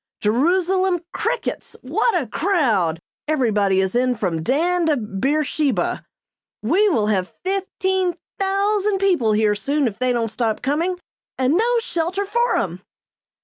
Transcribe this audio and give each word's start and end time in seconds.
Jerusalem 0.19 1.01
crickets! 1.13 1.75
What 1.83 2.19
a 2.19 2.25
crowd! 2.25 2.99
Everybody 3.27 3.79
is 3.79 3.93
in 3.93 4.15
from 4.15 4.41
Dan 4.41 4.87
to 4.87 4.97
Beersheba! 4.97 6.03
We 6.63 6.89
will 6.89 7.05
have 7.05 7.35
fifteen 7.43 8.17
thousand 8.39 8.97
people 8.97 9.33
here 9.33 9.53
soon 9.53 9.87
if 9.87 9.99
they 9.99 10.11
don't 10.11 10.27
stop 10.29 10.63
coming, 10.63 10.99
and 11.37 11.53
no 11.53 11.77
shelter 11.81 12.25
for 12.25 12.55
'em!" 12.57 12.81